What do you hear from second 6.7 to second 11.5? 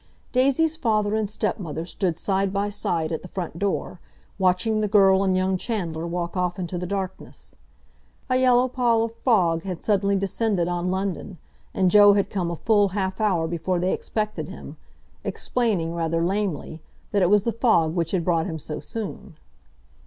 the darkness. A yellow pall of fog had suddenly descended on London,